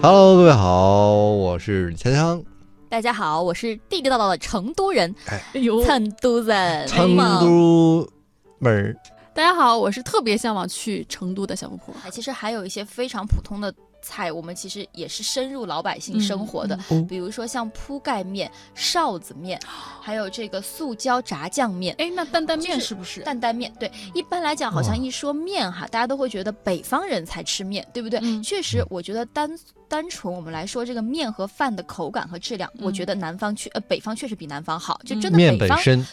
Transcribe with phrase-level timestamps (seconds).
[0.00, 2.42] Hello，各位好，我是强强。
[2.88, 8.08] 大家好，我是地地道道的成都人，哎呦，成都人，成都
[8.58, 8.96] 妹儿，
[9.34, 11.94] 大家好，我是特别向往去成都的小富婆。
[12.02, 13.74] 哎其实还有一些非常普通的
[14.06, 19.60] 菜，我们其实也是深入老百姓生活的，嗯比如说像铺盖面、臊子面，
[20.00, 21.92] 还有这个素椒炸酱面。
[21.98, 23.20] 哎，那担担面是是不是？
[23.22, 28.20] 担担面，对，一般来讲，好像一说面哈，大家都会觉得北方人才吃面，对不对？
[28.22, 29.50] 嗯确实，我觉得单
[29.88, 36.06] 单纯我们来说，这个面和饭的口感和质量，我嗯觉得南方确呃北方确实比南方好，就真的面北方本身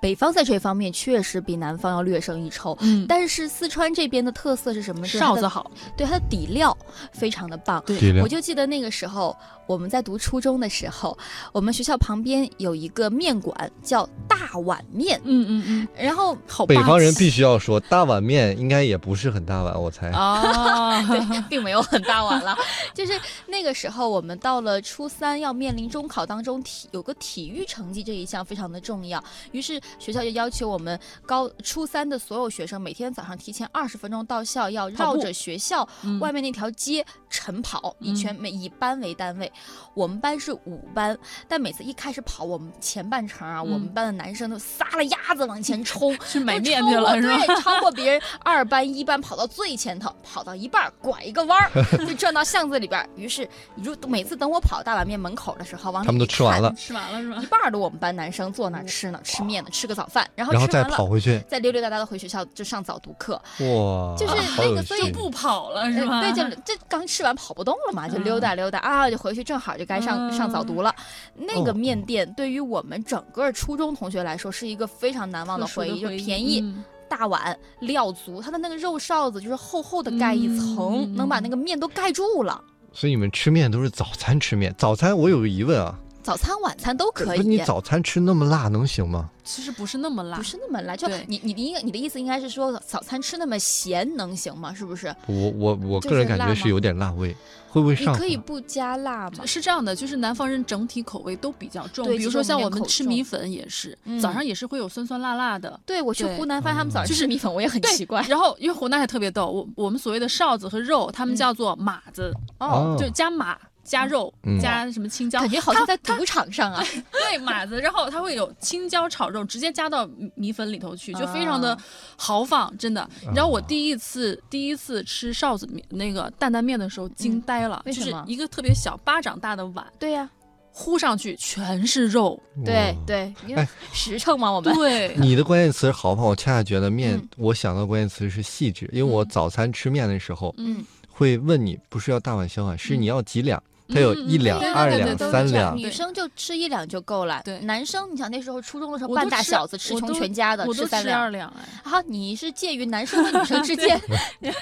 [0.00, 2.76] 北方在这方面确实比南方要略胜一筹。
[2.80, 6.76] 嗯，但是四川这边的特色是什么是臊子好，对它的底料
[7.12, 7.82] 非常的棒。
[7.86, 7.98] 对。
[7.98, 8.22] 底料。
[8.22, 11.16] 我就记得那个时候我们在读初中的时候，
[11.52, 20.08] 我们学校旁边有一个面馆叫大碗面，嗯嗯嗯，然后好北方人必须要说，大碗面应该也不是很大碗，我猜。
[20.10, 21.02] 啊，
[21.50, 22.56] 并没有很大碗了。
[22.94, 23.12] 就是
[23.46, 36.18] 那个时候，我们到了初三要面临中考当中体有个体育成绩这一项非常的重要，于是学校就要求我们高初三的所有学生每天早上提前二十分钟到校，要绕着学校嗯。
[36.20, 39.50] 外面那条街晨跑一圈，每以班为单位。
[39.94, 41.16] 我们班是五班，
[41.48, 47.36] 但每次一开始跑，我们前半程啊，嗯我们班的男生都撒了鸭子往前冲， 去买面去了是吧？
[47.46, 51.70] 对，超过别人二班、一班跑到最前头，跑到一半儿拐一个弯儿，
[52.06, 53.08] 就转到巷子里边儿。
[53.16, 57.46] 于是，你就每次等我跑大碗面门口的时候，往里他们都一看吃完了，吃完了是吧一？
[57.46, 63.34] 半儿的我们班男生坐那吃呢，吃面呢，吃个早饭，然后然后再吃完了，跑回去，再溜溜达达的回学校就上早读课。
[63.60, 66.20] 哇，就是那个所以就不跑了是吧？
[66.20, 70.94] 呃对，就这刚吃完跑不动了嘛，就溜达溜达啊，就回去正好就该上、上早读了。
[71.34, 76.60] 那个哦面店对于我们整个初中同学来说是一个非常难忘的回忆，就便宜。
[76.60, 82.62] 嗯大碗料足，它的那个肉臊子就是厚厚的盖一层，嗯能把那个面都盖住了。
[82.92, 84.74] 所以你们吃面都是早餐吃面。
[84.76, 89.30] 早餐我有个疑问啊，早餐、晚餐都可以，不你早餐吃那么辣能行吗？
[89.44, 90.94] 其实不是那么辣，不是那么辣。
[90.94, 94.74] 就你你的应该你的意思应该是说早餐吃那么咸能行吗？
[94.74, 95.06] 是不是？
[95.26, 97.34] 我我我个人感觉是有点辣味，
[97.70, 98.04] 会不会你？
[98.08, 99.46] 可以不加辣吗？
[99.46, 105.80] 是这样的，就是南方人整体口味都比较重，比如说像我们吃米粉也是，嗯早上也是会有酸酸辣辣的。
[105.86, 108.20] 对我去湖南发现他们早上就是吃米粉，我也很奇怪。
[108.28, 113.56] 然后因为湖南还特别逗，我我们所谓的哨子和肉，他们嗯叫做码子，哦就加码
[113.88, 114.60] 加肉、嗯。
[114.60, 116.84] 加什么青椒，感觉好像在赌场上啊！
[117.10, 121.84] 对码子，然后它会有青椒炒肉，直接加到米米粉里头去，就非常的啊。
[122.16, 123.08] 豪放，真的。
[123.22, 130.28] 你知道我第一次第一次吃臊子面那个担担面的时候惊呆了，就是一个特别小巴掌大的碗，对呀、
[130.72, 139.28] 呼上去全是肉，对对，因为哎实诚嘛，我们对， 你的关键词是豪放，我恰恰觉得面，嗯我想到关键词是细致，因为我嗯。
[139.28, 143.02] 早餐吃面的时候嗯，会问你，不是要大碗小碗，是嗯。
[143.02, 143.62] 你要几两？
[143.88, 147.40] 它有嗯嗯一两、对对二两、三两女，生就吃一两就够了。
[147.44, 151.30] 对男生你想那时候初中的时候，半大小子吃穷全家的，吃三两吃二。
[151.30, 154.00] 两哎，啊，你是介于男生和女生之间，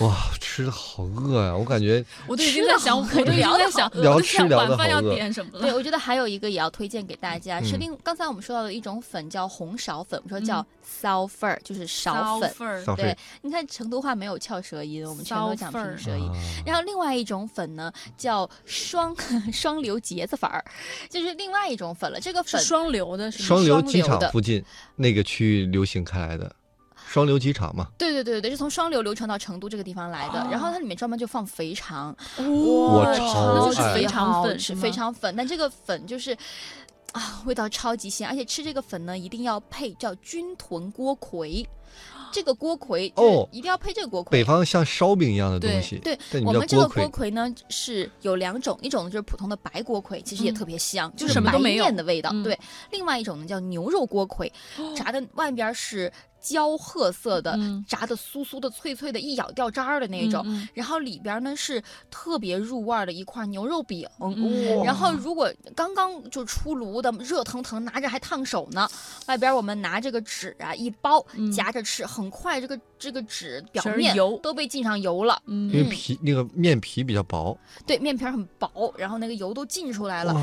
[0.00, 5.60] 哇，吃的好饿呀、我感觉我都已经在想，我都已经聊得在想，晚饭要点什么了。
[5.60, 7.80] 对，我觉得还有一个也要推荐给大家，是嗯。
[7.80, 10.66] 另刚才我们说到的一种粉叫红苕粉，我们说叫嗯。
[11.02, 12.50] 臊粉儿，就是苕粉。
[12.50, 12.96] 粉儿。
[12.96, 16.24] 对你看成都话没有翘舌音，我们全都讲平舌音。
[16.28, 16.34] 啊。
[16.66, 19.14] 然后另外一种粉呢，叫双
[19.52, 20.64] 双流茄子粉儿，
[21.08, 22.18] 就是另外一种粉了。
[22.18, 24.64] 这个粉是双流的，是双流机场附近
[24.96, 26.50] 那个区域流行开来的，
[27.10, 27.88] 双流机场嘛。
[27.98, 30.46] 对对对对，是从双流流传到成都这个地方来的。
[30.50, 36.36] 然后它里面专门就放肥肠，我哇超爱那就是肥肠粉是肥肠粉，但这个粉就是。
[37.12, 41.66] 啊，味道超级鲜，而且吃这个粉呢，一定要配叫军屯锅盔。
[42.32, 44.38] 这个锅盔就是哦一定要配这个锅盔。
[44.38, 47.28] 北方像烧饼一样的东西，对我们这个锅盔。
[47.32, 52.30] 呢是有两种，一种呢就是普通的白锅盔，其实也嗯特别香，就就是什么白都没有面的味道。
[52.32, 52.56] 嗯对，
[52.92, 54.52] 另外一种呢叫牛肉锅盔，
[54.94, 60.42] 炸的外边是焦褐色的，嗯炸的酥酥的、脆脆的，一咬掉渣儿的那种。
[60.46, 60.68] 嗯。
[60.74, 68.88] 然后里边呢是特别入味儿的一块牛肉饼，嗯然后如果刚刚就出炉的热腾腾，拿着还烫手呢，
[69.26, 71.50] 外边我们拿这个纸啊一包嗯。
[71.52, 75.40] 夹着吃，很快这个这个纸表面油都被浸上油了。
[75.46, 80.34] 嗯因为嗯皮那个面皮比较薄，对，面皮很薄，然后那个油都浸出来了。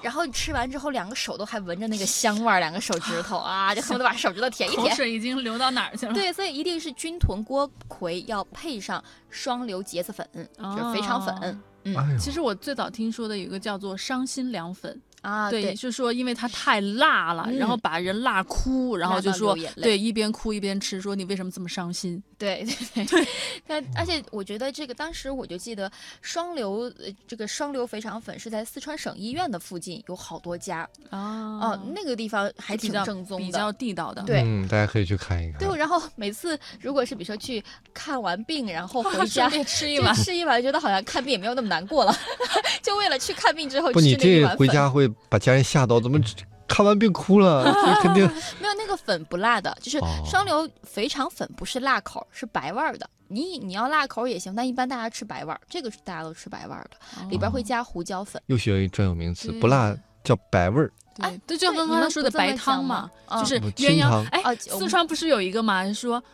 [0.00, 4.88] 然后吃完之后，两个手都还闻着那个 香味儿，两个手指头啊，就恨不得把手指头舔一舔。
[4.88, 6.14] 口水已经流到哪儿去了？
[6.14, 11.60] 对，所以一定是军屯锅盔要配上双流茄子粉，就是肥肠粉。
[11.82, 22.22] 嗯，哎，其实我最早听说的有一个叫做伤心凉粉，啊，对，对，是说因为它太辣了，然后嗯把人辣哭，然后就说对，一边哭一边吃，说你为什么这么伤心？
[22.38, 23.26] 对对对，
[23.66, 25.90] 但而且我觉得这个当时我就记得
[26.20, 34.22] 双流呃这个双流肥肠粉是在四川省医院的附近有好多家啊哦、那个地方还挺正宗的，比较地道的。
[34.24, 35.58] 对嗯，大家可以去看一看。
[35.58, 37.62] 对，然后每次如果是比如说去
[37.94, 42.14] 看完病，然后回 家吃一就碗，吃一碗，觉得好像看病也没有那么难过了，
[42.82, 44.58] 就为了去看病之后不，吃你这那一碗粉。
[44.58, 46.18] 回家会把家人吓到，怎么
[46.66, 47.64] 看完病哭了？
[47.84, 48.26] 这肯定
[48.60, 53.08] 没有那个粉不辣的，就是哦双流肥肠粉不是辣口儿，是白味儿的。
[53.28, 58.40] 你你要辣口儿也行，但一般大家吃白味儿，这个是大家都吃白味儿的，里边会加胡椒粉。
[58.46, 60.92] 又学一专有名词，不辣叫白味儿。
[61.16, 64.26] 对，对，就像刚刚说的白汤嘛，就是鸳鸯。
[64.30, 66.26] 哎四川不是有一个嘛，说可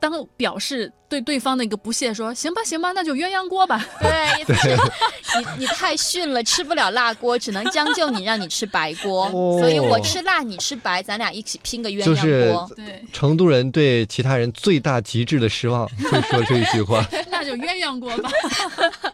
[0.00, 3.84] 当表示对对方的一个不屑，说行吧行吧，那就鸳鸯锅吧。
[4.00, 9.26] 对，你你太逊了，吃不了辣锅，只能将就你，让你吃白锅。
[9.26, 12.70] 哦所以我吃辣，你吃白，咱俩一起拼个鸳鸯就是锅。
[12.76, 17.04] 对，成都人对其他人最大极致的失望，会说这一句话。
[17.28, 18.30] 那就鸳鸯锅吧。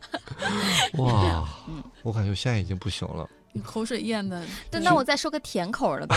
[0.98, 6.16] 哇，嗯我感觉现在已经不行了，你 口水咽的，对，那我再说个甜口的吧。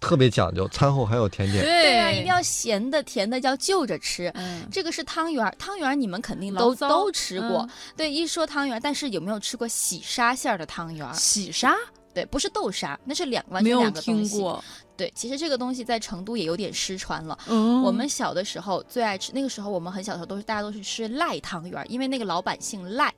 [0.00, 1.64] 特别讲究，餐后还有甜点。
[1.64, 4.30] 对啊，一定要咸的、甜的，叫就着吃。
[4.34, 7.58] 嗯，这个是汤圆儿，汤圆儿你们肯定都都吃过。
[7.58, 11.12] 嗯对，一说汤圆儿，但是有没有吃过喜沙馅儿的汤圆儿？
[11.14, 11.74] 喜沙
[12.14, 14.30] 对，不是豆沙，那是两完没有全两个东西。
[14.30, 14.64] 听过。
[14.96, 17.38] 对，其实这个东西在成都也有点失传了。
[17.46, 23.12] 嗯我们小的时候最爱吃，那个时候我们很小的时候都是大家都是吃赖汤圆儿，因为那个老板姓赖。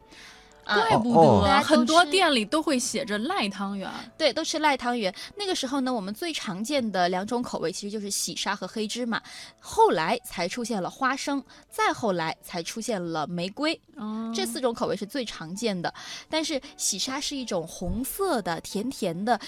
[0.70, 3.90] 啊，怪不哦得很多店里都会写着赖汤圆。
[4.17, 5.12] 对，都吃赖汤圆。
[5.37, 9.20] 那个时候呢，我们最常见的两种口味其实就是喜沙和黑芝麻，
[9.58, 13.75] 后来才出现了花生，再后来才出现了玫瑰。
[13.96, 15.93] 哦这四种口味是最常见的。
[16.28, 19.38] 但是喜沙是一种红色的、甜甜的。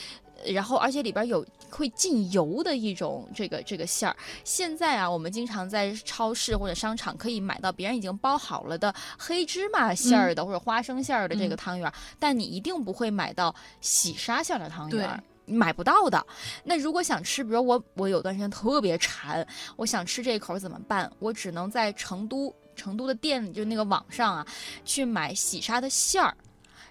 [0.44, 4.17] 呃然后，而且里边有会进油的一种这个这个馅儿。
[4.44, 16.25] 现在啊，我们经常在超市或者商场可以买到别人已经包好了的黑芝麻馅儿的、或者花生馅儿的这个嗯汤圆儿，但你一定不会买到喜沙馅儿的汤圆买不到的。
[16.65, 19.47] 那如果想吃，比如我我有段时间特别馋，
[19.77, 21.11] 我想吃这一口怎么办？
[21.19, 24.47] 我只能在成都成都的店里，就那个网上啊，
[24.85, 26.35] 去买喜沙的馅儿，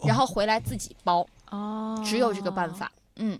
[0.05, 2.73] 然后回来自己包，哦，只有这个办。
[2.73, 2.91] 法。
[3.21, 3.39] 嗯，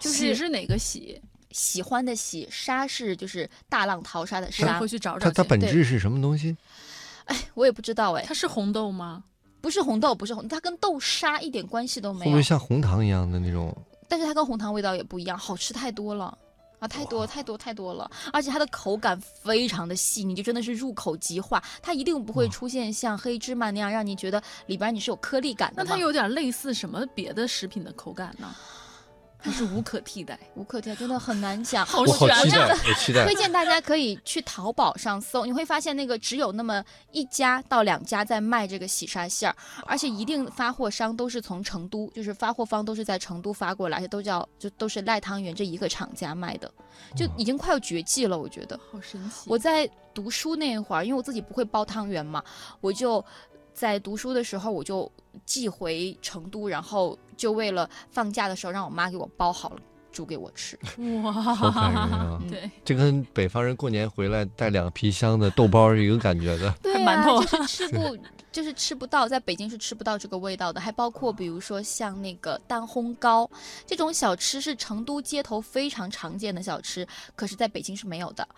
[0.00, 1.20] 就是喜是哪个喜？
[1.50, 6.56] 喜欢的喜，沙是就是大浪淘沙的沙回，去找找它它本质是什么东西？
[7.26, 9.24] 哎我也不知道哎，它是红豆吗？
[9.60, 13.76] 不是红豆，不是红，它跟豆沙一点关系都没有会不会，像红糖一样的那种？
[14.08, 16.36] 但是它跟红糖味道也不一样，好吃太多了。
[16.78, 25.82] 啊，太多太多太多了，而且它的口感非常的细腻，就真的是入口即化，它一定不会出现像黑芝麻那样让你觉得里边你是有颗粒感的。
[25.82, 28.54] 那它有点类似什么别的食品的口感呢？
[29.46, 30.36] 还是无可替代？
[30.56, 31.86] 无可替代，真的很难讲。
[31.86, 32.28] 好悬
[32.98, 33.32] 期待，推。
[33.36, 36.82] 荐大家可以去淘宝上搜，你会发现那个只有那么
[37.12, 39.56] 一家到两家在卖这个喜沙馅儿，
[39.86, 46.68] 而且一定发货商都是从成都，就是发货方都是在成都发过来，而且都叫就都是赖汤圆这一个厂家卖的，
[47.14, 48.76] 就已经快要绝迹了，我觉得。
[48.90, 49.44] 好神奇！
[49.46, 52.42] 我在读书那会儿，因为我自己不会包汤圆嘛，
[52.80, 53.24] 我就
[53.76, 55.10] 在读书的时候我就
[55.44, 59.76] 寄回成都，然后就为了放假的时候让我妈给我包好了
[60.10, 60.78] 煮给我吃。
[61.22, 62.40] 哇，好感人啊！
[62.48, 66.72] 对，这跟北方人过年回来带两皮箱的豆包是一个感觉的。
[66.82, 68.16] 对啊，馒头就是吃不，
[68.50, 70.80] 就是吃不到，在北京是吃不到这个味道的。
[70.80, 73.48] 还包括比如说像那个蛋烘糕
[73.84, 78.48] 这种小吃，是成都街头非常常见的小吃，可是在北京是没有的。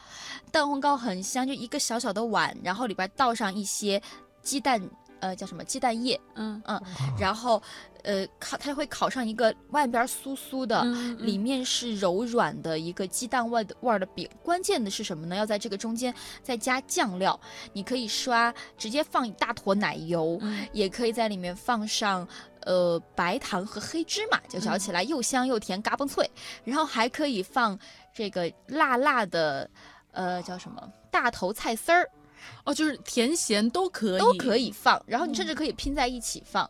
[0.53, 4.01] 蛋烘糕很香，就一个小小的碗，然后里边倒上一些
[4.43, 4.81] 鸡蛋。
[5.21, 6.81] 呃，叫什么鸡蛋液，嗯嗯，
[7.19, 7.61] 然后，
[8.05, 14.29] 呃，烤它会烤上一个外边酥酥的，嗯里面是柔软的一个鸡蛋味的味儿的饼。
[14.43, 15.35] 关键的是什么呢？
[15.37, 17.39] 要在这个中间再加酱料，
[17.73, 22.27] 你可以刷，直接放一大坨奶油，嗯也可以在里面放上
[22.63, 26.31] 呃白糖和黑芝麻，就嚼起来又香又甜，嘎嘣脆。
[26.65, 27.79] 然后还可以放
[28.15, 29.69] 这个辣辣的，
[30.13, 32.09] 呃，叫什么大头菜丝儿
[32.65, 36.69] 哦，就是甜咸都可以，都可以放，然后你甚嗯至可以拼在一起放，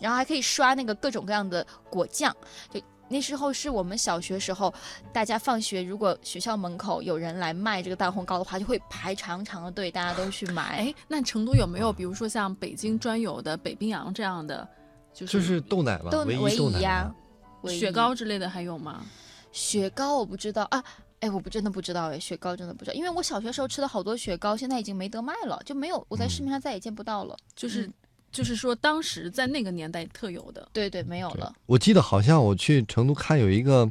[0.00, 2.34] 然后还可以刷那个各种各样的果酱，
[2.70, 2.80] 就。
[3.08, 4.72] 那时候是我们小学时候，
[5.12, 10.62] 大家放学如果学校门口有人来卖这个蛋烘糕的话，就会排长长的队，大家都去买。
[10.78, 14.66] 哎，那成都有没有，比如说像北京专有的北冰洋这样的，
[15.12, 17.14] 就是就是豆奶吧，豆奶一呀吧。，
[17.64, 19.04] 唯一雪糕之类的还有吗？
[19.50, 20.82] 雪糕我不知道啊，
[21.22, 27.36] 哎，我不真的不知道哎，雪糕真的不知道，因为我小学时候吃的好多雪糕，现在已经没得卖了，就没有，我在市面上再也见不到了。
[27.54, 27.92] 就是嗯
[28.32, 30.68] 就是说当时在那个年代特有的。
[30.72, 31.54] 对对，没有了。
[31.66, 33.88] 我记得好像我去成都看有一个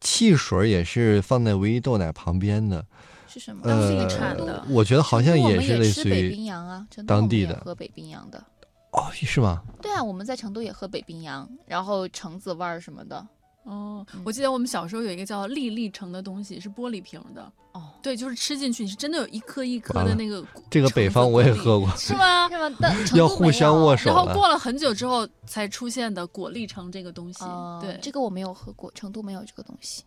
[0.00, 2.84] 汽水，也是放在唯一豆奶旁边的。
[3.28, 3.62] 是什么？
[3.62, 8.44] 当地呃产的，我觉得好像成都我们是类似吃北于冰洋啊，当地的喝北冰洋的。
[8.90, 9.62] 哦，是吗？
[9.80, 13.24] 对啊，我们在成都也喝北冰洋，然后橙子味儿什么的。
[13.66, 17.52] 哦嗯，我记得我们小时候有一个叫粒粒橙的东西，是玻璃瓶的。
[17.72, 20.42] 哦，对，就是吃进去，你是真的有一颗一颗的那个。
[20.70, 22.48] 这个北方我也喝过，是吗？
[22.48, 22.76] 是吗？
[22.80, 24.08] 但成要互相握手。
[24.08, 27.44] 然后过了很久之后才出现的果粒橙这个东西。
[27.44, 30.04] 哦对，这个我没有喝过，成都没有这个东西。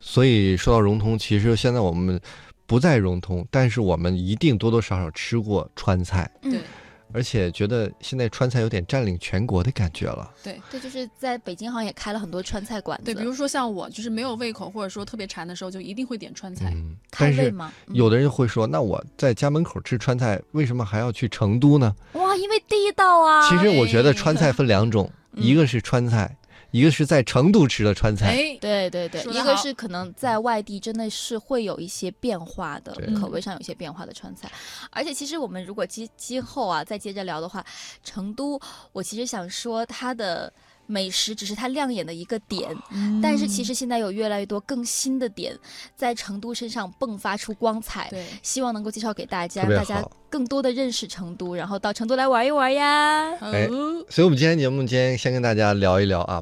[0.00, 2.20] 所以说到融通，其实现在我们
[2.66, 6.60] 不在融通，但是我们一定多多少少吃过川菜，嗯对
[7.12, 10.30] 而且觉得现在川菜有点占领全国的感觉了。
[10.42, 13.04] 对对，就是在北京好像也开了很多川菜馆子。
[13.04, 16.72] 对，比如说像我，就是没有胃口或者说特别馋的时候，就一定会点川菜。
[16.74, 17.72] 嗯，但是开胃吗？
[17.86, 21.94] 嗯有的人会说，那我在家门口吃川菜，为什么还要去成都呢？
[22.12, 23.48] 哇，因为地道啊。
[23.48, 26.36] 其实我觉得川菜分两种，嗯一个是川菜，
[26.76, 28.26] 一个是在成都吃的川菜。
[28.26, 34.50] 哎，对对对，一个是可能在外地真的是会有一些变化的口味上有些变化的川菜，
[34.90, 37.64] 而且其实我们如果今今后啊再接着聊的话，
[38.04, 38.60] 成都
[38.92, 40.52] 我其实想说它的
[40.86, 45.56] 美食只是它亮眼的一个点，嗯但是其实现在有越来越多更新的点
[45.96, 48.08] 在成都身上迸发出光彩。
[48.10, 53.36] 对，希望能够介绍给大家，让大家更多的认识成都，然后到成都来玩一玩呀。
[54.08, 56.40] 所以，我们今天节目今天先跟大家聊一聊啊，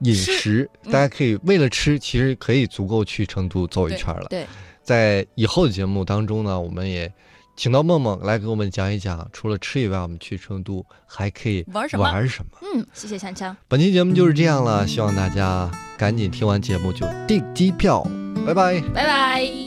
[0.00, 4.26] 饮食，嗯大家可以为了吃，其实可以足够去成都走一圈了。
[4.28, 4.46] 对，
[4.82, 7.10] 在以后的节目当中呢，我们也
[7.56, 12.50] 请到梦梦来给我们讲一讲，除了吃以外，我们去成都还可以玩什么玩什么。
[12.62, 18.06] 嗯，谢谢强强，本期节目就是这样了，希望大家赶紧听完节目就订机票，
[18.46, 18.80] 拜拜。
[18.94, 19.65] 拜拜。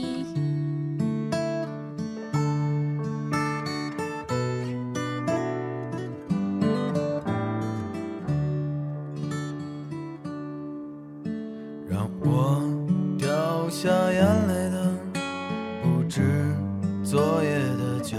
[17.10, 18.18] 昨夜的酒，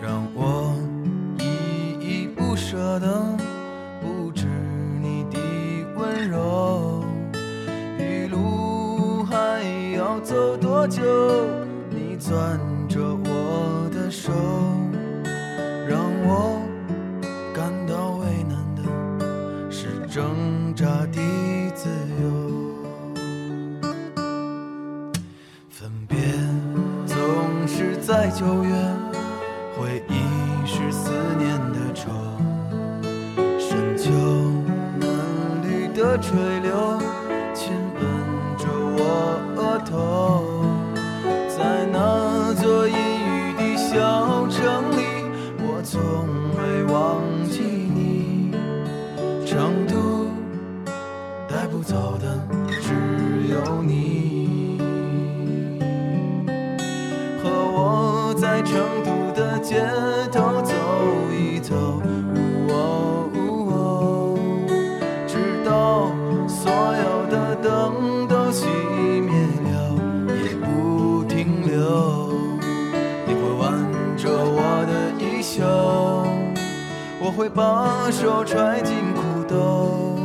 [0.00, 0.74] 让我
[1.38, 1.44] 依
[2.00, 3.36] 依不舍的
[4.00, 4.46] 不知
[5.02, 5.38] 你的
[5.98, 7.04] 温柔。
[7.98, 9.62] 一路还
[9.94, 11.02] 要走多久？
[11.90, 14.32] 你攥着我的手，
[28.38, 28.70] 九月，
[29.78, 32.10] 回忆是思念的愁。
[33.58, 34.10] 深秋
[35.00, 36.98] 嫩绿的垂柳，
[37.54, 38.04] 亲吻
[38.58, 40.55] 着我额头。
[59.66, 59.82] 街
[60.30, 60.72] 头走
[61.32, 61.74] 一走，
[62.68, 63.28] 哦
[63.72, 64.38] 哦
[65.26, 66.12] 直到
[66.46, 68.64] 所有的灯都熄
[69.20, 69.98] 灭了，
[70.44, 71.74] 也不停留。
[73.26, 73.72] 你会挽
[74.16, 75.64] 着我的衣袖。
[77.18, 80.16] 我会把手揣进裤兜，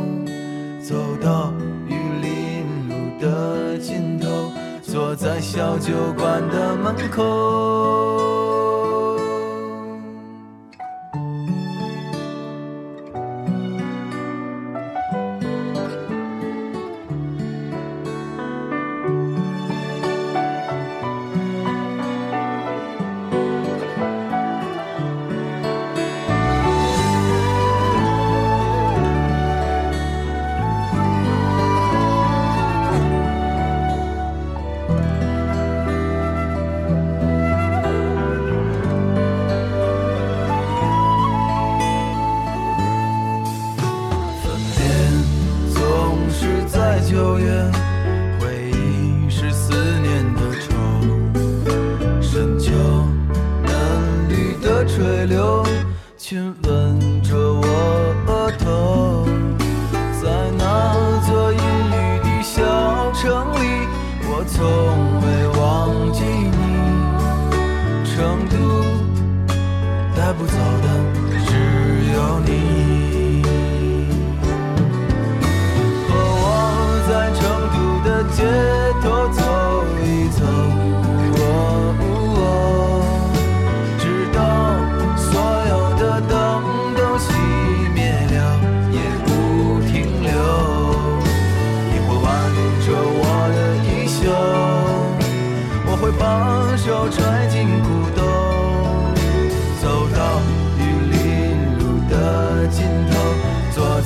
[0.83, 1.51] 走到
[1.87, 4.51] 玉林路的尽头，
[4.83, 8.40] 坐在小酒馆的门口。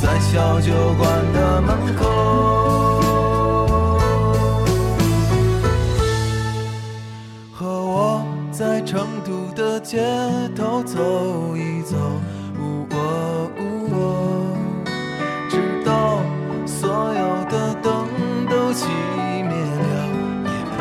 [0.02, 2.04] 在小酒馆的门口，
[7.52, 10.04] 和我在成都的街
[10.56, 11.96] 头走一走，
[12.60, 13.62] 呜喔呜
[13.94, 13.98] 喔，
[15.50, 15.54] 直
[15.86, 16.20] 到
[16.66, 18.06] 所有的灯
[18.50, 18.86] 都熄
[19.48, 19.84] 灭了，
[20.44, 20.80] 也不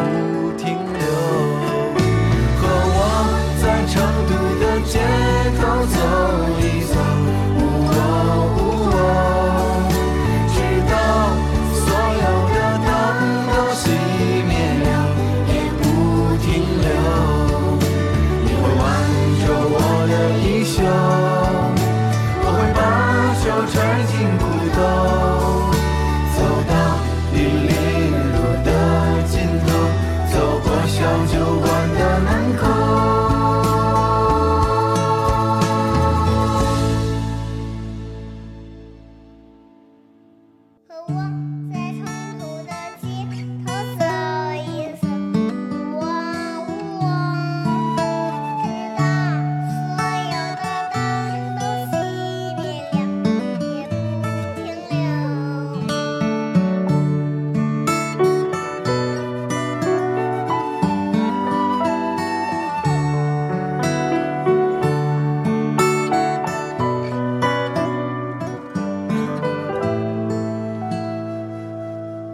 [0.58, 1.02] 停留。
[2.60, 2.62] 和
[2.96, 2.98] 我
[3.62, 3.92] 在成
[4.28, 4.92] 都的街
[5.60, 5.96] 头走
[6.58, 6.62] 一